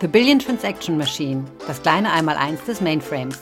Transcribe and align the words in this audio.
The 0.00 0.08
Billion 0.08 0.38
Transaction 0.40 0.98
Machine, 0.98 1.44
das 1.66 1.80
kleine 1.80 2.12
Einmaleins 2.12 2.62
des 2.64 2.80
Mainframes. 2.80 3.38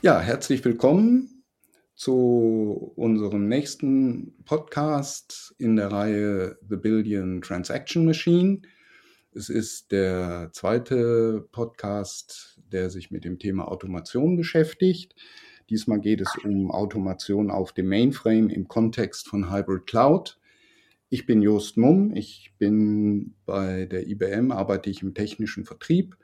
Ja, 0.00 0.18
herzlich 0.18 0.64
willkommen 0.64 1.44
zu 1.94 2.92
unserem 2.96 3.48
nächsten 3.48 4.42
Podcast 4.44 5.54
in 5.58 5.76
der 5.76 5.92
Reihe 5.92 6.58
The 6.68 6.76
Billion 6.76 7.42
Transaction 7.42 8.06
Machine. 8.06 8.62
Es 9.34 9.48
ist 9.48 9.92
der 9.92 10.50
zweite 10.52 11.48
Podcast, 11.52 12.51
der 12.72 12.90
sich 12.90 13.10
mit 13.10 13.24
dem 13.24 13.38
Thema 13.38 13.68
Automation 13.68 14.36
beschäftigt. 14.36 15.14
Diesmal 15.70 16.00
geht 16.00 16.20
es 16.20 16.28
um 16.44 16.70
Automation 16.70 17.50
auf 17.50 17.72
dem 17.72 17.88
Mainframe 17.88 18.48
im 18.50 18.68
Kontext 18.68 19.28
von 19.28 19.52
Hybrid 19.52 19.86
Cloud. 19.86 20.38
Ich 21.08 21.26
bin 21.26 21.42
Jost 21.42 21.76
Mumm, 21.76 22.14
ich 22.14 22.52
bin 22.58 23.34
bei 23.44 23.86
der 23.86 24.08
IBM, 24.08 24.50
arbeite 24.50 24.90
ich 24.90 25.02
im 25.02 25.14
technischen 25.14 25.64
Vertrieb 25.64 26.16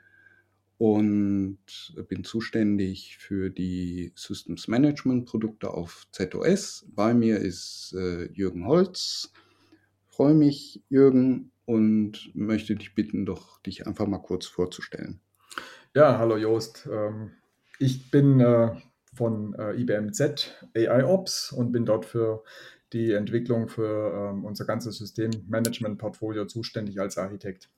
und 0.77 1.59
bin 2.07 2.23
zuständig 2.23 3.17
für 3.17 3.49
die 3.49 4.13
Systems 4.15 4.67
Management 4.67 5.25
Produkte 5.27 5.71
auf 5.71 6.07
ZOS. 6.11 6.85
Bei 6.95 7.13
mir 7.13 7.37
ist 7.37 7.93
äh, 7.97 8.31
Jürgen 8.31 8.65
Holz. 8.65 9.31
Freue 10.07 10.33
mich, 10.33 10.81
Jürgen, 10.89 11.51
und 11.65 12.31
möchte 12.33 12.75
dich 12.75 12.95
bitten, 12.95 13.27
doch 13.27 13.61
dich 13.61 13.85
einfach 13.85 14.07
mal 14.07 14.17
kurz 14.17 14.47
vorzustellen. 14.47 15.19
Ja, 15.95 16.19
hallo 16.19 16.37
Jost. 16.37 16.87
Ähm, 16.91 17.31
ich 17.79 18.11
bin 18.11 18.39
äh, 18.39 18.75
von 19.15 19.55
äh, 19.55 19.73
IBM 19.73 20.13
Z 20.13 20.55
AI 20.75 21.03
Ops 21.03 21.51
und 21.51 21.71
bin 21.71 21.83
dort 21.83 22.05
für 22.05 22.43
die 22.93 23.13
Entwicklung 23.13 23.69
für 23.69 24.31
ähm, 24.31 24.45
unser 24.45 24.65
ganzes 24.65 24.99
Systemmanagement-Portfolio 24.99 26.45
zuständig 26.45 26.99
als 26.99 27.17
Architekt. 27.17 27.71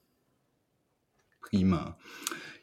Prima. 1.40 1.98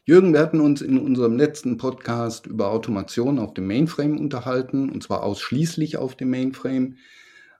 Jürgen, 0.04 0.34
wir 0.34 0.40
hatten 0.40 0.60
uns 0.60 0.82
in 0.82 0.98
unserem 0.98 1.38
letzten 1.38 1.78
Podcast 1.78 2.46
über 2.46 2.70
Automation 2.70 3.38
auf 3.38 3.54
dem 3.54 3.66
Mainframe 3.66 4.18
unterhalten, 4.18 4.90
und 4.90 5.02
zwar 5.02 5.22
ausschließlich 5.22 5.96
auf 5.96 6.14
dem 6.14 6.28
Mainframe, 6.28 6.96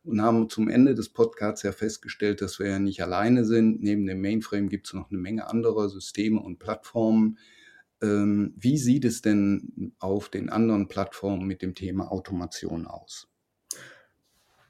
und 0.05 0.21
haben 0.21 0.51
zum 0.51 0.69
Ende 0.69 0.95
des 0.95 1.09
Podcasts 1.09 1.63
ja 1.63 1.73
festgestellt, 1.73 2.43
dass 2.43 2.59
wir 2.59 2.69
ja 2.69 2.79
nicht 2.79 3.03
alleine 3.03 3.47
sind. 3.47 3.83
Neben 3.83 4.07
dem 4.07 4.21
Mainframe 4.21 4.69
gibt 4.69 4.89
es 4.89 4.93
noch 4.93 5.11
eine 5.11 5.19
Menge 5.19 5.49
anderer 5.49 5.89
Systeme 5.89 6.41
und 6.41 6.59
Plattformen. 6.59 7.39
Ähm, 8.03 8.55
wie 8.57 8.79
sieht 8.79 9.05
es 9.05 9.23
denn 9.23 9.93
auf 9.99 10.29
den 10.29 10.49
anderen 10.49 10.89
Plattformen 10.89 11.47
mit 11.47 11.63
dem 11.63 11.75
Thema 11.75 12.13
Automation 12.13 12.87
aus? 12.87 13.29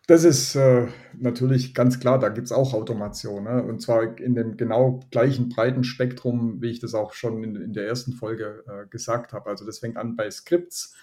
Das 0.08 0.24
ist 0.24 0.54
äh, 0.54 0.86
natürlich 1.18 1.74
ganz 1.74 2.00
klar, 2.00 2.18
da 2.18 2.30
gibt 2.30 2.46
es 2.46 2.52
auch 2.52 2.72
Automation. 2.72 3.44
Ne? 3.44 3.62
Und 3.62 3.82
zwar 3.82 4.18
in 4.18 4.34
dem 4.34 4.56
genau 4.56 5.00
gleichen 5.10 5.50
breiten 5.50 5.84
Spektrum, 5.84 6.62
wie 6.62 6.70
ich 6.70 6.80
das 6.80 6.94
auch 6.94 7.12
schon 7.12 7.44
in, 7.44 7.56
in 7.56 7.72
der 7.74 7.86
ersten 7.86 8.14
Folge 8.14 8.64
äh, 8.66 8.86
gesagt 8.88 9.34
habe. 9.34 9.50
Also 9.50 9.66
das 9.66 9.80
fängt 9.80 9.98
an 9.98 10.16
bei 10.16 10.30
Skripts, 10.30 10.94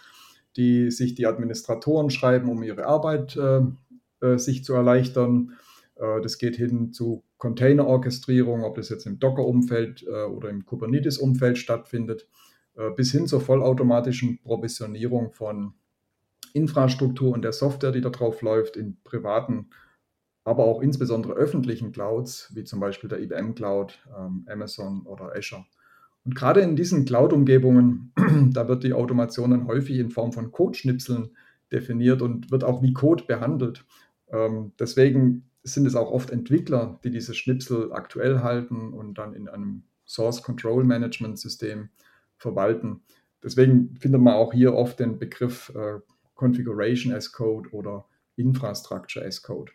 die 0.56 0.90
sich 0.90 1.14
die 1.14 1.28
Administratoren 1.28 2.10
schreiben, 2.10 2.50
um 2.50 2.64
ihre 2.64 2.88
Arbeit 2.88 3.38
äh, 3.38 3.62
äh 4.22 4.40
sich 4.40 4.64
zu 4.64 4.74
erleichtern. 4.74 5.54
Äh, 5.98 6.22
das 6.22 6.40
geht 6.40 6.56
hin 6.56 6.92
zu 6.92 7.24
Container-Orchestrierung, 7.38 8.64
ob 8.64 8.76
das 8.76 8.90
jetzt 8.90 9.06
im 9.06 9.20
Docker-Umfeld 9.20 10.04
äh, 10.04 10.24
oder 10.24 10.50
im 10.50 10.66
Kubernetes-Umfeld 10.66 11.58
stattfindet, 11.58 12.28
bis 12.98 13.14
hin 13.14 13.26
zur 13.26 13.40
vollautomatischen 13.40 14.42
Provisionierung 14.44 15.32
von 15.32 15.76
Infrastruktur 16.56 17.34
und 17.34 17.42
der 17.42 17.52
Software, 17.52 17.92
die 17.92 18.02
da 18.02 18.10
drauf 18.10 18.42
läuft, 18.42 18.78
in 18.78 18.98
privaten, 19.04 19.70
aber 20.46 20.64
auch 20.64 20.82
insbesondere 20.82 21.34
öffentlichen 21.34 21.92
Clouds, 21.92 22.52
wie 22.54 22.64
zum 22.64 22.80
Beispiel 22.80 23.10
der 23.10 23.20
IBM 23.20 23.56
Cloud, 23.56 24.00
ähm, 24.18 24.46
Amazon 24.48 25.02
oder 25.06 25.36
Azure. 25.36 25.66
Und 26.24 26.34
gerade 26.34 26.62
in 26.62 26.76
diesen 26.76 27.06
Cloud-Umgebungen, 27.06 28.14
da 28.54 28.68
wird 28.68 28.84
die 28.84 28.94
Automation 28.94 29.52
dann 29.52 29.68
häufig 29.68 29.98
in 30.00 30.12
Form 30.12 30.32
von 30.32 30.52
Codeschnipseln 30.52 31.36
definiert 31.72 32.22
und 32.22 32.52
wird 32.52 32.64
auch 32.64 32.82
wie 32.82 32.94
Code 32.94 33.26
behandelt. 33.26 33.86
Ähm, 34.30 34.72
deswegen 34.80 35.50
sind 35.74 35.88
es 35.88 35.96
auch 35.96 36.12
oft 36.12 36.30
Entwickler, 36.30 37.00
die 37.04 37.10
diese 37.10 37.34
Schnipsel 37.34 37.92
aktuell 37.92 38.42
halten 38.42 38.94
und 38.94 39.16
dann 39.16 39.34
in 39.34 39.48
einem 39.48 39.84
Source 40.06 40.44
Control 40.44 40.84
Management 40.84 41.40
System 41.40 41.90
verwalten. 42.38 43.02
Deswegen 43.44 43.96
findet 44.00 44.22
man 44.22 44.36
auch 44.36 44.54
hier 44.54 44.74
oft 44.74 45.00
den 45.00 45.18
Begriff 45.18 45.72
äh, 45.76 46.00
Configuration 46.36 47.14
as 47.14 47.32
Code 47.32 47.70
oder 47.72 48.06
Infrastructure 48.36 49.26
as 49.26 49.42
Code. 49.42 49.72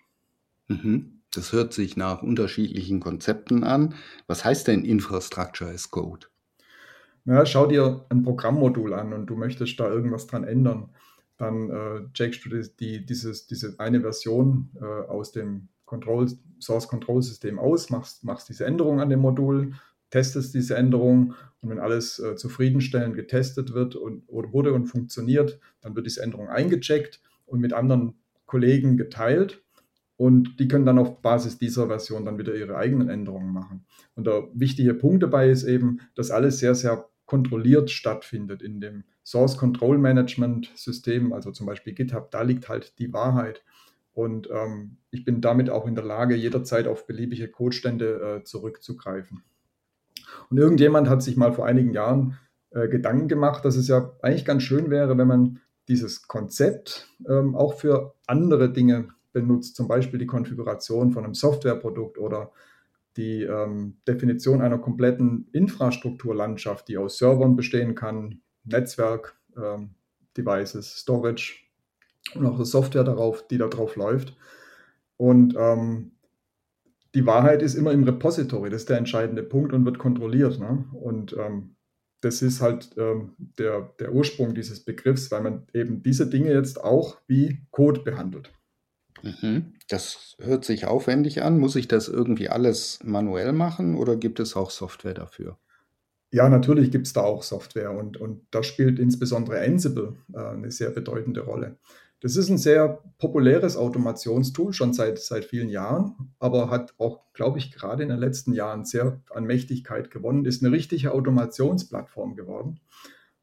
Mhm. 0.69 1.21
Das 1.35 1.53
hört 1.53 1.73
sich 1.73 1.97
nach 1.97 2.23
unterschiedlichen 2.23 3.01
Konzepten 3.01 3.65
an. 3.65 3.95
Was 4.27 4.45
heißt 4.45 4.69
denn 4.69 4.85
Infrastructure 4.85 5.71
as 5.71 5.91
Code? 5.91 6.27
Ja, 7.25 7.47
schau 7.47 7.67
dir 7.67 8.05
ein 8.09 8.23
Programmmodul 8.23 8.95
an 8.95 9.13
und 9.13 9.27
du 9.27 9.37
möchtest 9.37 9.79
da 9.79 9.89
irgendwas 9.89 10.27
dran 10.27 10.45
ändern. 10.45 10.91
Dann 11.37 11.71
äh, 11.71 12.13
checkst 12.13 12.45
du 12.45 12.49
die, 12.51 12.69
die, 12.79 13.07
dieses, 13.07 13.47
diese 13.47 13.79
eine 13.79 14.01
Version 14.01 14.71
äh, 14.81 14.85
aus 14.85 15.33
dem 15.33 15.69
Control, 15.91 16.29
Source 16.61 16.87
Control 16.87 17.21
System 17.21 17.59
aus, 17.59 17.91
machst, 17.91 18.23
machst 18.23 18.49
diese 18.49 18.65
Änderung 18.65 19.01
an 19.01 19.11
dem 19.11 19.19
Modul, 19.21 19.73
testest 20.11 20.55
diese 20.55 20.77
Änderung 20.77 21.35
und 21.61 21.69
wenn 21.69 21.81
alles 21.81 22.21
äh, 22.21 22.37
zufriedenstellend 22.37 23.17
getestet 23.17 23.75
wird 23.75 23.97
und 23.97 24.23
wurde 24.29 24.73
und 24.73 24.87
funktioniert, 24.87 25.59
dann 25.81 25.97
wird 25.97 26.07
diese 26.07 26.23
Änderung 26.23 26.49
eingecheckt 26.49 27.21
und 27.45 27.61
mit 27.61 27.73
anderen 27.73 28.15
Kollegen 28.47 28.97
geteilt 28.97 29.63
und 30.17 30.61
die 30.61 30.69
können 30.69 30.87
dann 30.87 30.99
auf 30.99 31.23
Basis 31.23 31.59
dieser 31.59 31.89
Version 31.89 32.25
dann 32.25 32.39
wieder 32.39 32.55
ihre 32.55 32.77
eigenen 32.77 33.09
Änderungen 33.09 33.53
machen. 33.53 33.85
Und 34.15 34.29
der 34.29 34.49
wichtige 34.55 34.95
Punkt 34.95 35.25
dabei 35.25 35.51
ist 35.51 35.65
eben, 35.65 36.01
dass 36.15 36.31
alles 36.31 36.59
sehr, 36.59 36.77
sehr 36.77 37.09
kontrolliert 37.27 37.91
stattfindet 37.91 38.63
in 38.63 38.81
dem 38.81 39.05
Source 39.25 39.57
Control 39.57 39.99
Management 39.99 40.71
System, 40.75 41.33
also 41.33 41.53
zum 41.53 41.67
Beispiel 41.67 41.95
GitHub, 41.95 42.31
da 42.31 42.43
liegt 42.43 42.69
halt 42.69 42.99
die 42.99 43.13
Wahrheit. 43.13 43.65
Und 44.13 44.49
ähm, 44.51 44.97
ich 45.11 45.25
bin 45.25 45.41
damit 45.41 45.71
auch 45.71 45.87
in 45.87 45.95
der 45.95 46.05
Lage, 46.05 46.35
jederzeit 46.35 46.87
auf 46.87 47.07
beliebige 47.07 47.49
Codestände 47.49 48.41
äh, 48.41 48.45
zurückzugreifen. 48.45 49.43
Und 50.51 50.59
irgendjemand 50.59 51.09
hat 51.09 51.23
sich 51.23 51.37
mal 51.37 51.53
vor 51.53 51.67
einigen 51.67 51.93
Jahren 51.93 52.39
äh, 52.71 52.89
Gedanken 52.89 53.29
gemacht, 53.29 53.65
dass 53.65 53.77
es 53.77 53.89
ja 53.89 54.13
eigentlich 54.23 54.45
ganz 54.45 54.63
schön 54.63 54.91
wäre, 54.91 55.17
wenn 55.19 55.29
man 55.29 55.61
dieses 55.89 56.29
Konzept 56.29 57.09
ähm, 57.29 57.57
auch 57.57 57.75
für 57.75 58.15
andere 58.27 58.73
Dinge 58.73 59.09
benutzt, 59.33 59.77
zum 59.77 59.89
Beispiel 59.89 60.19
die 60.19 60.27
Konfiguration 60.27 61.13
von 61.13 61.25
einem 61.25 61.35
Softwareprodukt 61.35 62.19
oder 62.19 62.53
die 63.17 63.43
ähm, 63.43 63.97
Definition 64.07 64.61
einer 64.61 64.79
kompletten 64.79 65.49
Infrastrukturlandschaft, 65.53 66.89
die 66.89 66.97
aus 66.97 67.19
Servern 67.19 67.57
bestehen 67.57 67.95
kann, 67.95 68.41
Netzwerk, 68.65 69.37
ähm, 69.57 69.95
Devices, 70.37 70.97
Storage 70.97 71.70
und 72.35 72.47
auch 72.47 72.63
Software 72.65 73.05
darauf, 73.05 73.47
die 73.47 73.59
da 73.59 73.69
drauf 73.69 73.97
läuft. 73.97 74.37
Und 75.17 75.55
ähm, 75.59 76.13
die 77.15 77.27
Wahrheit 77.27 77.63
ist 77.63 77.75
immer 77.75 77.93
im 77.93 78.05
Repository, 78.05 78.71
das 78.71 78.83
ist 78.83 78.91
der 78.91 78.99
entscheidende 78.99 79.43
Punkt 79.43 79.73
und 79.73 79.85
wird 79.85 79.99
kontrolliert. 79.99 80.59
Ne? 80.61 80.85
Und 80.93 81.37
ähm, 81.37 81.77
das 82.21 82.43
ist 82.43 82.61
halt 82.61 82.91
ähm, 82.97 83.35
der, 83.59 83.95
der 83.99 84.13
Ursprung 84.13 84.55
dieses 84.55 84.85
Begriffs, 84.85 85.31
weil 85.31 85.43
man 85.43 85.67
eben 85.73 86.03
diese 86.03 86.29
Dinge 86.29 86.53
jetzt 86.53 86.83
auch 86.83 87.19
wie 87.27 87.63
Code 87.71 88.01
behandelt. 88.01 88.53
Mhm. 89.23 89.75
Das 89.89 90.37
hört 90.39 90.65
sich 90.65 90.87
aufwendig 90.87 91.43
an. 91.43 91.59
Muss 91.59 91.77
ich 91.77 91.89
das 91.89 92.09
irgendwie 92.09 92.49
alles 92.49 93.01
manuell 93.03 93.53
machen 93.53 93.97
oder 93.97 94.17
gibt 94.17 94.41
es 94.41 94.57
auch 94.57 94.71
Software 94.71 95.15
dafür? 95.15 95.59
Ja, 96.33 96.49
natürlich 96.49 96.93
gibt 96.93 97.09
es 97.09 97.13
da 97.13 97.23
auch 97.23 97.43
Software 97.43 97.91
und, 97.91 98.17
und 98.17 98.47
da 98.53 98.63
spielt 98.63 99.01
insbesondere 99.01 99.61
Ansible 99.61 100.15
äh, 100.33 100.39
eine 100.39 100.71
sehr 100.71 100.91
bedeutende 100.91 101.41
Rolle. 101.41 101.77
Das 102.21 102.37
ist 102.37 102.51
ein 102.51 102.59
sehr 102.59 103.03
populäres 103.19 103.79
Automationstool, 103.79 104.75
schon 104.75 104.93
seit, 104.93 105.19
seit 105.19 105.47
vielen 105.47 105.71
Jahren, 105.71 106.35
aber 106.39 106.69
hat 106.71 106.95
auch, 106.99 107.33
glaube 107.33 107.59
ich, 107.59 107.73
gerade 107.73 108.03
in 108.03 108.11
den 108.11 108.19
letzten 108.19 108.53
Jahren 108.53 108.85
sehr 108.85 109.23
an 109.31 109.45
Mächtigkeit 109.45 110.11
gewonnen, 110.11 110.45
ist 110.45 110.63
eine 110.63 110.73
richtige 110.73 111.13
Automationsplattform 111.13 112.37
geworden 112.37 112.81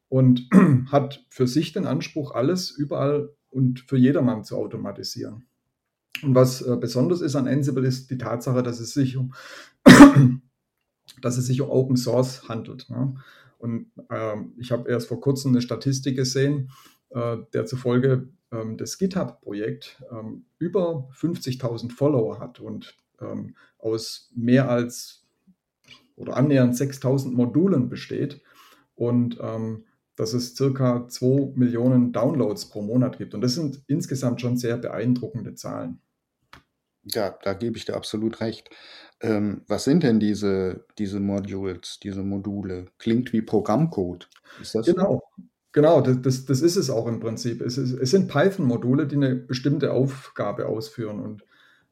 und 0.10 0.48
hat 0.92 1.26
für 1.30 1.48
sich 1.48 1.74
den 1.74 1.88
Anspruch, 1.88 2.36
alles 2.36 2.70
überall 2.70 3.34
und 3.50 3.80
für 3.80 3.98
jedermann 3.98 4.44
zu 4.44 4.56
automatisieren. 4.56 5.48
Und 6.22 6.36
was 6.36 6.62
äh, 6.62 6.78
besonders 6.80 7.22
ist 7.22 7.36
an 7.36 7.48
Ansible, 7.48 7.86
ist 7.86 8.12
die 8.12 8.18
Tatsache, 8.18 8.62
dass 8.62 8.80
es 8.80 8.94
sich 8.94 9.18
um, 9.18 9.34
dass 11.22 11.38
es 11.38 11.48
sich 11.48 11.62
um 11.62 11.70
Open 11.70 11.98
Source 11.98 12.48
handelt. 12.48 12.90
Ne? 12.92 13.16
Und 13.58 13.92
ähm, 14.12 14.54
ich 14.58 14.72
habe 14.72 14.88
erst 14.90 15.08
vor 15.08 15.20
kurzem 15.20 15.52
eine 15.52 15.62
Statistik 15.62 16.16
gesehen, 16.16 16.70
äh, 17.10 17.38
der 17.54 17.66
zufolge 17.66 18.30
das 18.50 18.98
GitHub-Projekt 18.98 20.02
ähm, 20.12 20.46
über 20.58 21.10
50.000 21.14 21.92
Follower 21.92 22.40
hat 22.40 22.60
und 22.60 22.96
ähm, 23.20 23.56
aus 23.78 24.32
mehr 24.36 24.70
als 24.70 25.26
oder 26.16 26.36
annähernd 26.38 26.76
6.000 26.76 27.32
Modulen 27.32 27.90
besteht. 27.90 28.42
Und 28.96 29.38
ähm, 29.42 29.86
dass 30.18 30.34
es 30.34 30.56
circa 30.56 31.08
2 31.08 31.54
Millionen 31.56 32.12
Downloads 32.12 32.70
pro 32.70 32.82
Monat 32.82 33.20
gibt. 33.20 33.36
Und 33.36 33.42
das 33.42 33.54
sind 33.54 33.84
insgesamt 33.88 34.42
schon 34.42 34.58
sehr 34.58 34.78
beeindruckende 34.78 35.54
Zahlen. 35.54 36.02
Ja, 37.04 37.38
da 37.44 37.54
gebe 37.54 37.78
ich 37.78 37.86
dir 37.86 37.96
absolut 37.96 38.42
recht. 38.42 38.70
Ähm, 39.22 39.62
was 39.68 39.86
sind 39.86 40.04
denn 40.04 40.20
diese, 40.20 40.86
diese 40.98 41.20
Modules, 41.20 42.00
diese 42.02 42.24
Module? 42.24 42.88
Klingt 42.98 43.32
wie 43.32 43.42
Programmcode. 43.42 44.28
Ist 44.60 44.76
das 44.76 44.88
genau, 44.88 45.24
so? 45.38 45.44
Genau, 45.72 46.02
das, 46.02 46.22
das, 46.22 46.46
das, 46.46 46.62
ist 46.62 46.76
es 46.76 46.90
auch 46.90 47.08
im 47.08 47.20
Prinzip. 47.20 47.62
Es, 47.62 47.78
ist, 47.78 47.94
es 47.94 48.12
sind 48.12 48.28
Python-Module, 48.28 49.08
die 49.08 49.16
eine 49.16 49.36
bestimmte 49.36 49.94
Aufgabe 49.94 50.68
ausführen. 50.68 51.20
Und 51.20 51.44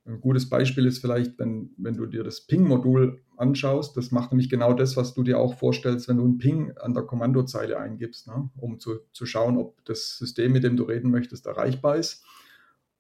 ein 0.06 0.22
gutes 0.22 0.50
Beispiel 0.50 0.86
ist 0.86 1.00
vielleicht, 1.00 1.40
wenn, 1.40 1.72
wenn 1.78 1.96
du 1.96 2.06
dir 2.06 2.24
das 2.24 2.42
Ping-Modul 2.42 3.22
anschaust, 3.38 3.98
das 3.98 4.12
macht 4.12 4.32
nämlich 4.32 4.50
genau 4.50 4.74
das, 4.74 4.96
was 4.96 5.14
du 5.14 5.24
dir 5.24 5.40
auch 5.40 5.56
vorstellst, 5.56 6.08
wenn 6.08 6.18
du 6.18 6.26
ein 6.26 6.38
Ping 6.38 6.74
an 6.78 6.94
der 6.94 7.04
Kommandozeile 7.04 7.80
eingibst, 7.80 8.28
ne? 8.28 8.50
um 8.58 8.80
zu, 8.80 9.00
zu 9.12 9.26
schauen, 9.26 9.58
ob 9.58 9.84
das 9.86 10.18
System, 10.18 10.52
mit 10.52 10.64
dem 10.64 10.78
du 10.78 10.84
reden 10.84 11.12
möchtest, 11.12 11.46
erreichbar 11.46 11.98
ist. 11.98 12.24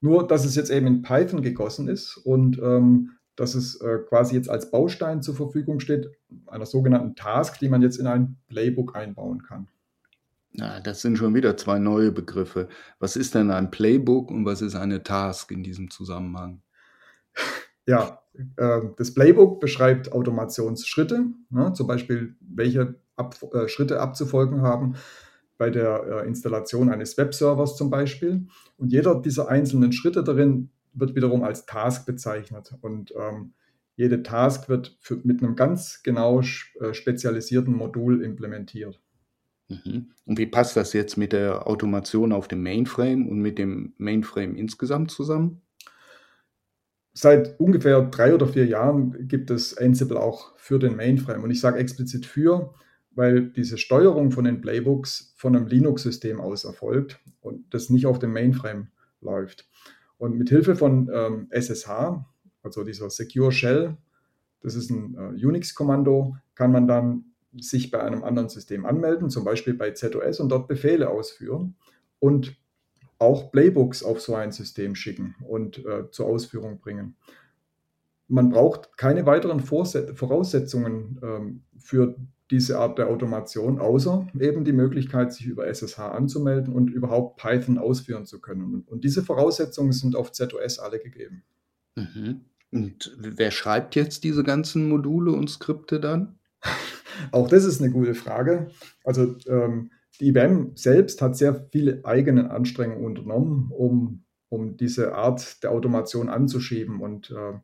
Nur, 0.02 0.28
dass 0.28 0.46
es 0.46 0.56
jetzt 0.56 0.72
eben 0.72 0.88
in 0.88 1.02
Python 1.04 1.42
gegossen 1.42 1.88
ist 1.88 2.18
und 2.18 2.60
ähm, 2.60 3.12
dass 3.36 3.56
es 3.56 3.80
äh, 3.82 4.00
quasi 4.08 4.36
jetzt 4.36 4.50
als 4.50 4.72
Baustein 4.72 5.22
zur 5.22 5.36
Verfügung 5.36 5.80
steht, 5.80 6.10
einer 6.48 6.66
sogenannten 6.66 7.16
Task, 7.16 7.60
die 7.60 7.70
man 7.70 7.82
jetzt 7.82 7.98
in 7.98 8.08
ein 8.08 8.38
Playbook 8.48 8.96
einbauen 8.96 9.44
kann. 9.44 9.68
Na, 10.58 10.80
das 10.80 11.02
sind 11.02 11.18
schon 11.18 11.36
wieder 11.36 11.58
zwei 11.58 11.80
neue 11.80 12.12
Begriffe. 12.12 12.70
Was 13.00 13.16
ist 13.16 13.36
denn 13.36 13.52
ein 13.52 13.72
Playbook 13.72 14.32
und 14.32 14.46
was 14.46 14.62
ist 14.62 14.76
eine 14.76 15.04
Task 15.04 15.52
in 15.52 15.64
diesem 15.64 15.90
Zusammenhang? 15.90 16.62
Ja, 17.86 18.24
äh, 18.58 18.82
das 18.98 19.14
Playbook 19.14 19.60
beschreibt 19.60 20.12
Automationsschritte, 20.12 21.26
ne, 21.50 21.74
zum 21.74 21.88
Beispiel 21.88 22.36
welche 22.40 22.96
Ab 23.16 23.38
äh, 23.54 23.70
Schritte 23.70 24.02
abzufolgen 24.02 24.62
haben 24.62 24.96
bei 25.58 25.70
der 25.70 26.04
äh, 26.04 26.28
Installation 26.28 26.90
eines 26.90 27.18
Webservers 27.18 27.78
zum 27.78 27.90
Beispiel. 27.90 28.48
Und 28.78 28.92
jeder 28.92 29.22
dieser 29.22 29.48
einzelnen 29.48 29.94
Schritte 29.94 30.24
darin 30.24 30.70
wird 30.94 31.16
wiederum 31.16 31.44
als 31.44 31.66
Task 31.66 32.06
bezeichnet. 32.06 32.76
Und 32.82 33.14
ähm, 33.18 33.54
jede 33.96 34.22
Task 34.22 34.68
wird 34.68 34.98
für, 35.00 35.22
mit 35.24 35.42
einem 35.42 35.56
ganz 35.56 36.02
genau 36.04 36.42
äh, 36.42 36.94
spezialisierten 36.94 37.74
Modul 37.74 38.22
implementiert. 38.22 39.00
Mhm. 39.68 40.12
Und 40.26 40.38
wie 40.38 40.46
passt 40.46 40.78
das 40.78 40.94
jetzt 40.94 41.18
mit 41.18 41.34
der 41.34 41.68
Automation 41.68 42.32
auf 42.32 42.48
dem 42.48 42.62
Mainframe 42.62 43.28
und 43.28 43.40
mit 43.40 43.58
dem 43.58 43.94
Mainframe 43.98 44.56
insgesamt 44.56 45.12
zusammen? 45.12 45.62
Seit 47.14 47.60
ungefähr 47.60 48.02
drei 48.02 48.34
oder 48.34 48.48
vier 48.48 48.66
Jahren 48.66 49.28
gibt 49.28 49.50
es 49.50 49.78
Ansible 49.78 50.20
auch 50.20 50.58
für 50.58 50.80
den 50.80 50.96
Mainframe. 50.96 51.44
Und 51.44 51.52
ich 51.52 51.62
sage 51.62 51.80
explizit 51.80 52.26
für, 52.26 52.74
weil 53.12 53.50
diese 53.52 53.78
Steuerung 53.78 54.32
von 54.32 54.44
den 54.44 54.60
Playbooks 54.62 55.34
von 55.38 55.56
einem 55.56 55.68
Linux-System 55.68 56.42
aus 56.42 56.66
erfolgt 56.66 57.20
und 57.40 57.74
das 57.74 57.90
nicht 57.90 58.06
auf 58.06 58.20
dem 58.20 58.34
Mainframe 58.34 58.90
läuft. 59.22 59.70
Und 60.18 60.38
mit 60.38 60.50
Hilfe 60.50 60.76
von 60.76 61.10
ähm, 61.14 61.48
SSH, 61.52 62.26
also 62.64 62.84
dieser 62.84 63.10
Secure 63.10 63.52
Shell, 63.52 63.98
das 64.62 64.76
ist 64.76 64.90
ein 64.90 65.16
äh, 65.16 65.46
Unix-Kommando, 65.46 66.36
kann 66.56 66.72
man 66.72 66.88
dann 66.88 67.35
sich 67.60 67.92
bei 67.92 68.02
einem 68.02 68.24
anderen 68.24 68.50
System 68.50 68.86
anmelden, 68.86 69.30
zum 69.30 69.44
Beispiel 69.44 69.74
bei 69.74 69.92
ZOS 69.92 70.40
und 70.40 70.50
dort 70.50 70.68
Befehle 70.68 71.10
ausführen 71.10 71.76
und 72.20 72.56
auch 73.18 73.52
Playbooks 73.52 74.04
auf 74.04 74.22
so 74.22 74.36
ein 74.36 74.52
System 74.52 74.96
schicken 74.96 75.36
und 75.48 75.86
äh, 75.86 76.10
zur 76.12 76.28
Ausführung 76.28 76.80
bringen. 76.80 77.16
Man 78.28 78.50
braucht 78.50 78.98
keine 78.98 79.26
weiteren 79.26 79.60
Voraussetzungen 79.60 81.20
ähm, 81.24 81.64
für 81.78 82.16
diese 82.52 82.80
Art 82.80 82.98
der 82.98 83.10
Automation, 83.10 83.80
außer 83.80 84.28
eben 84.40 84.66
die 84.66 84.74
Möglichkeit, 84.74 85.34
sich 85.34 85.46
über 85.46 85.68
SSH 85.68 86.00
anzumelden 86.00 86.74
und 86.74 86.90
überhaupt 86.90 87.38
Python 87.38 87.78
ausführen 87.78 88.26
zu 88.26 88.40
können. 88.40 88.84
Und 88.86 89.04
diese 89.04 89.24
Voraussetzungen 89.24 89.94
sind 89.94 90.16
auf 90.16 90.32
ZOS 90.32 90.80
alle 90.80 91.00
gegeben. 91.00 91.44
Mhm. 91.96 92.42
Und 92.72 93.16
wer 93.18 93.52
schreibt 93.52 93.96
jetzt 93.96 94.24
diese 94.24 94.44
ganzen 94.44 94.90
Module 94.90 95.32
und 95.32 95.50
Skripte 95.50 96.00
dann? 96.00 96.40
Auch 97.32 97.48
das 97.48 97.66
ist 97.66 97.82
eine 97.82 97.92
gute 97.92 98.16
Frage. 98.16 98.68
Also 99.04 99.36
ähm, 99.48 99.92
die 100.20 100.30
IBM 100.30 100.72
selbst 100.76 101.22
hat 101.22 101.36
sehr 101.36 101.68
viele 101.72 102.04
eigene 102.06 102.52
Anstrengungen 102.52 103.06
unternommen, 103.06 103.72
um, 103.72 104.24
um 104.50 104.78
diese 104.78 105.14
Art 105.16 105.64
der 105.64 105.72
Automation 105.72 106.30
anzuschieben 106.30 107.02
und 107.02 107.32
äh, 107.32 107.60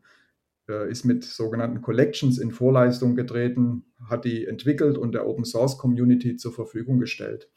äh, 0.71 0.89
ist 0.89 1.05
mit 1.05 1.23
sogenannten 1.23 1.81
Collections 1.81 2.37
in 2.37 2.51
Vorleistung 2.51 3.15
getreten, 3.15 3.85
hat 4.09 4.25
die 4.25 4.45
entwickelt 4.45 4.97
und 4.97 5.13
der 5.13 5.27
Open 5.27 5.45
Source 5.45 5.77
Community 5.77 6.35
zur 6.35 6.53
Verfügung 6.53 6.99
gestellt. 6.99 7.49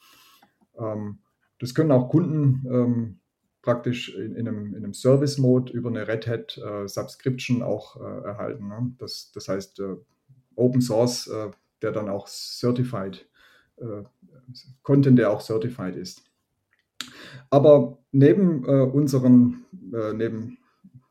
Ähm, 0.79 1.19
das 1.58 1.75
können 1.75 1.93
auch 1.93 2.08
Kunden 2.08 2.67
ähm, 2.70 3.20
praktisch 3.62 4.14
in, 4.14 4.37
in, 4.37 4.47
einem, 4.47 4.75
in 4.75 4.85
einem 4.85 4.94
Service-Mode 4.94 5.73
über 5.73 5.88
eine 5.88 6.06
Red 6.06 6.26
Hat 6.26 6.58
äh, 6.58 6.87
Subscription 6.87 7.62
auch 7.62 7.97
äh, 7.97 8.25
erhalten. 8.25 8.69
Ne? 8.69 8.94
Das, 8.99 9.32
das 9.32 9.49
heißt, 9.49 9.81
äh, 9.81 9.97
Open 10.56 10.82
Source, 10.82 11.29
äh, 11.29 11.50
der 11.82 11.93
dann 11.93 12.09
auch 12.09 12.26
certified, 12.29 13.29
äh, 13.76 14.03
Content, 14.82 15.19
der 15.19 15.31
auch 15.31 15.41
certified 15.41 15.97
ist. 15.97 16.25
Aber 17.50 17.99
neben 18.12 18.65
unseren, 18.65 19.65
neben 19.73 20.59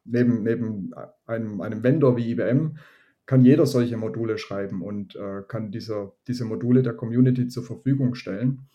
neben, 0.05 0.43
neben 0.43 0.93
einem, 1.25 1.61
einem 1.61 1.83
Vendor 1.83 2.17
wie 2.17 2.31
IBM 2.31 2.77
kann 3.25 3.45
jeder 3.45 3.65
solche 3.65 3.97
Module 3.97 4.37
schreiben 4.37 4.81
und 4.81 5.15
äh, 5.15 5.43
kann 5.47 5.71
diese, 5.71 6.11
diese 6.27 6.45
Module 6.45 6.83
der 6.83 6.93
Community 6.93 7.47
zur 7.47 7.63
Verfügung 7.63 8.15
stellen, 8.15 8.67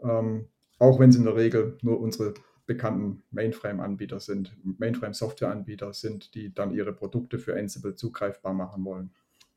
ähm, 0.00 0.46
auch 0.78 1.00
wenn 1.00 1.10
es 1.10 1.16
in 1.16 1.24
der 1.24 1.36
Regel 1.36 1.76
nur 1.82 2.00
unsere 2.00 2.34
bekannten 2.66 3.22
Mainframe-Anbieter 3.30 4.20
sind, 4.20 4.56
Mainframe-Software-Anbieter 4.78 5.92
sind, 5.92 6.34
die 6.34 6.54
dann 6.54 6.72
ihre 6.72 6.92
Produkte 6.92 7.38
für 7.38 7.56
Ansible 7.56 7.94
zugreifbar 7.94 8.54
machen 8.54 8.84
wollen. 8.84 9.10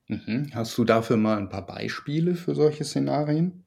Mhm. 0.10 0.50
Hast 0.54 0.78
du 0.78 0.84
dafür 0.84 1.18
mal 1.18 1.38
ein 1.38 1.50
paar 1.50 1.66
Beispiele 1.66 2.36
für 2.36 2.56
solche 2.56 2.84
Szenarien? 2.84 3.64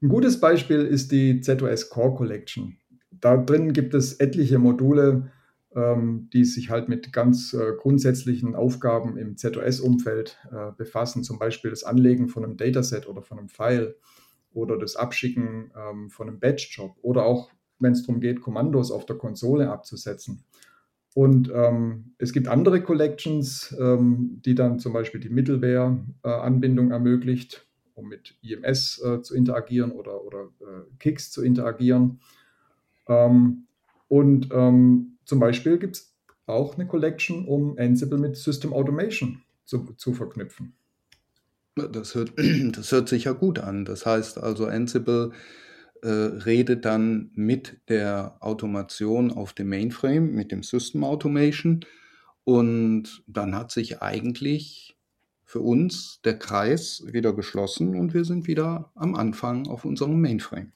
Ein 0.00 0.08
gutes 0.08 0.40
Beispiel 0.40 0.80
ist 0.80 1.12
die 1.12 1.40
ZOS 1.40 1.90
Core 1.90 2.14
Collection. 2.14 2.78
Da 3.10 3.36
drin 3.36 3.72
gibt 3.72 3.94
es 3.94 4.14
etliche 4.14 4.58
Module, 4.58 5.30
ähm, 5.74 6.30
die 6.32 6.44
sich 6.44 6.70
halt 6.70 6.88
mit 6.88 7.12
ganz 7.12 7.52
äh, 7.52 7.72
grundsätzlichen 7.78 8.54
Aufgaben 8.54 9.18
im 9.18 9.36
ZOS-Umfeld 9.36 10.38
äh, 10.50 10.72
befassen, 10.76 11.24
zum 11.24 11.38
Beispiel 11.38 11.70
das 11.70 11.84
Anlegen 11.84 12.28
von 12.28 12.44
einem 12.44 12.56
Dataset 12.56 13.06
oder 13.06 13.22
von 13.22 13.38
einem 13.38 13.48
File 13.48 13.96
oder 14.54 14.78
das 14.78 14.96
Abschicken 14.96 15.72
ähm, 15.76 16.08
von 16.08 16.28
einem 16.28 16.40
Batch-Job 16.40 16.96
oder 17.02 17.24
auch, 17.26 17.50
wenn 17.80 17.92
es 17.92 18.02
darum 18.02 18.20
geht, 18.20 18.40
Kommandos 18.40 18.90
auf 18.90 19.04
der 19.04 19.16
Konsole 19.16 19.70
abzusetzen. 19.70 20.44
Und 21.18 21.50
ähm, 21.52 22.12
es 22.18 22.32
gibt 22.32 22.46
andere 22.46 22.80
Collections, 22.80 23.74
ähm, 23.76 24.40
die 24.44 24.54
dann 24.54 24.78
zum 24.78 24.92
Beispiel 24.92 25.20
die 25.20 25.30
Middleware-Anbindung 25.30 26.90
äh, 26.90 26.94
ermöglicht, 26.94 27.66
um 27.94 28.06
mit 28.06 28.36
IMS 28.40 29.02
äh, 29.02 29.20
zu 29.20 29.34
interagieren 29.34 29.90
oder, 29.90 30.24
oder 30.24 30.52
äh, 30.60 30.84
Kicks 31.00 31.32
zu 31.32 31.42
interagieren. 31.42 32.20
Ähm, 33.08 33.64
und 34.06 34.50
ähm, 34.52 35.18
zum 35.24 35.40
Beispiel 35.40 35.78
gibt 35.78 35.96
es 35.96 36.14
auch 36.46 36.76
eine 36.76 36.86
Collection, 36.86 37.46
um 37.46 37.76
Ansible 37.76 38.18
mit 38.18 38.36
System 38.36 38.72
Automation 38.72 39.42
zu, 39.64 39.94
zu 39.96 40.14
verknüpfen. 40.14 40.74
Das 41.74 42.14
hört, 42.14 42.34
das 42.76 42.92
hört 42.92 43.08
sich 43.08 43.24
ja 43.24 43.32
gut 43.32 43.58
an. 43.58 43.84
Das 43.84 44.06
heißt 44.06 44.38
also, 44.38 44.66
Ansible 44.66 45.32
äh, 46.02 46.08
redet 46.08 46.84
dann 46.84 47.30
mit 47.34 47.80
der 47.88 48.36
Automation 48.40 49.30
auf 49.30 49.52
dem 49.52 49.68
Mainframe, 49.68 50.32
mit 50.32 50.52
dem 50.52 50.62
System 50.62 51.04
Automation. 51.04 51.84
Und 52.44 53.22
dann 53.26 53.54
hat 53.54 53.70
sich 53.70 54.00
eigentlich 54.00 54.96
für 55.44 55.60
uns 55.60 56.20
der 56.24 56.38
Kreis 56.38 57.02
wieder 57.06 57.32
geschlossen 57.32 57.98
und 57.98 58.12
wir 58.12 58.24
sind 58.24 58.46
wieder 58.46 58.90
am 58.94 59.14
Anfang 59.14 59.66
auf 59.66 59.84
unserem 59.84 60.20
Mainframe. 60.20 60.72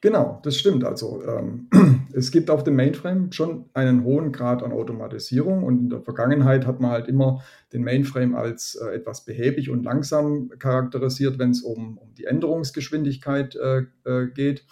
Genau, 0.00 0.40
das 0.42 0.56
stimmt. 0.56 0.84
Also 0.84 1.22
ähm, 1.24 1.68
es 2.14 2.30
gibt 2.30 2.50
auf 2.50 2.64
dem 2.64 2.76
Mainframe 2.76 3.32
schon 3.32 3.66
einen 3.74 4.04
hohen 4.04 4.32
Grad 4.32 4.62
an 4.62 4.72
Automatisierung 4.72 5.64
und 5.64 5.78
in 5.80 5.90
der 5.90 6.00
Vergangenheit 6.00 6.66
hat 6.66 6.80
man 6.80 6.90
halt 6.90 7.08
immer 7.08 7.42
den 7.72 7.82
Mainframe 7.82 8.34
als 8.34 8.74
äh, 8.74 8.94
etwas 8.94 9.24
behäbig 9.24 9.70
und 9.70 9.82
langsam 9.82 10.50
charakterisiert, 10.58 11.38
wenn 11.38 11.50
es 11.50 11.62
um, 11.62 11.98
um 11.98 12.14
die 12.14 12.24
Änderungsgeschwindigkeit 12.24 13.56
äh, 13.56 13.84
äh, 14.04 14.28
geht. 14.28 14.64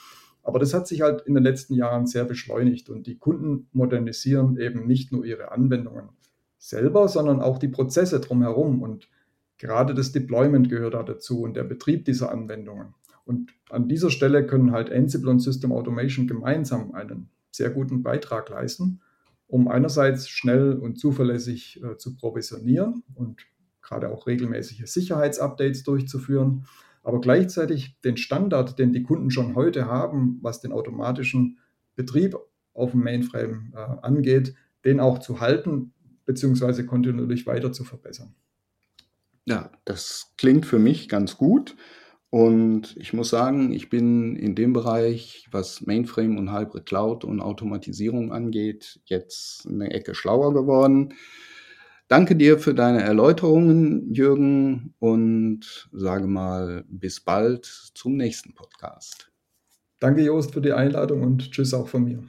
Aber 0.43 0.59
das 0.59 0.75
hat 0.75 0.89
sich 0.89 1.03
halt 1.03 1.23
in 1.23 1.35
den 1.35 1.45
letzten 1.45 1.75
Jahren 1.75 2.07
sehr 2.07 2.25
beschleunigt 2.25 2.89
und 2.89 3.07
die 3.07 3.19
Kunden 3.19 3.69
modernisieren 3.73 4.57
eben 4.57 4.87
nicht 4.87 5.13
nur 5.13 5.25
ihre 5.25 5.53
Anwendungen 5.53 6.09
selber, 6.59 7.09
sondern 7.09 7.41
auch 7.41 7.59
die 7.59 7.69
Prozesse 7.69 8.21
drumherum 8.21 8.83
und 8.83 9.09
gerade 9.59 9.95
das 9.95 10.13
Deployment 10.13 10.69
gehört 10.69 10.95
da 10.95 11.03
dazu 11.03 11.43
und 11.43 11.55
der 11.57 11.65
Betrieb 11.65 12.05
dieser 12.05 12.31
Anwendungen. 12.33 12.95
Und 13.25 13.53
an 13.71 13.89
dieser 13.89 14.11
Stelle 14.11 14.47
können 14.47 14.73
halt 14.73 14.91
Ansible 14.91 15.31
und 15.31 15.41
System 15.41 15.73
Automation 15.73 16.27
gemeinsam 16.27 16.93
einen 16.93 17.31
sehr 17.51 17.71
guten 17.71 18.03
Beitrag 18.03 18.49
leisten, 18.49 19.01
um 19.47 19.69
einerseits 19.69 20.29
schnell 20.29 20.75
und 20.75 20.99
zuverlässig 20.99 21.83
äh, 21.83 21.97
zu 21.97 22.17
provisionieren 22.17 23.03
und 23.15 23.43
gerade 23.83 24.11
auch 24.11 24.27
regelmäßige 24.27 24.85
Sicherheitsupdates 24.87 25.83
durchzuführen, 25.83 26.67
aber 27.03 27.21
gleichzeitig 27.21 27.99
den 28.05 28.17
Standard, 28.17 28.79
den 28.79 28.93
die 28.93 29.03
Kunden 29.03 29.31
schon 29.31 29.55
heute 29.55 29.87
haben, 29.87 30.39
was 30.43 30.61
den 30.61 30.73
automatischen 30.73 31.59
Betrieb 31.97 32.37
auf 32.75 32.93
dem 32.93 33.03
Mainframe 33.03 33.73
äh, 33.75 33.79
angeht, 34.03 34.55
den 34.85 35.01
auch 35.01 35.19
zu 35.19 35.41
halten 35.41 35.93
bzw. 36.27 36.85
kontinuierlich 36.85 37.47
weiter 37.47 37.73
zu 37.73 37.85
verbessern. 37.85 38.35
Ja, 39.47 39.73
das 39.85 40.35
klingt 40.37 40.67
für 40.67 40.79
mich 40.79 41.09
ganz 41.09 41.37
gut. 41.37 41.75
Und 42.31 42.97
ich 42.97 43.13
muss 43.13 43.29
sagen, 43.29 43.73
ich 43.73 43.91
bin 43.91 44.37
in 44.37 44.55
dem 44.55 44.73
Bereich, 44.73 45.49
was 45.51 45.85
Mainframe 45.85 46.39
und 46.39 46.53
Hybrid 46.53 46.87
Cloud 46.87 47.25
und 47.25 47.41
Automatisierung 47.41 48.33
angeht, 48.33 49.01
jetzt 49.05 49.67
eine 49.67 49.91
Ecke 49.91 50.15
schlauer 50.15 50.55
geworden. 50.55 51.15
Danke 52.07 52.37
dir 52.37 52.59
für 52.59 52.75
deine 52.75 53.03
Erläuterungen, 53.03 54.13
Jürgen, 54.13 54.95
und 54.99 55.89
sage 55.93 56.27
mal 56.27 56.85
bis 56.89 57.21
bald 57.21 57.67
zum 57.95 58.17
nächsten 58.17 58.55
Podcast. 58.55 59.31
Danke, 60.01 60.23
Jost, 60.23 60.53
für 60.53 60.61
die 60.61 60.73
Einladung 60.73 61.23
und 61.23 61.51
tschüss 61.51 61.75
auch 61.75 61.89
von 61.89 62.05
mir. 62.05 62.23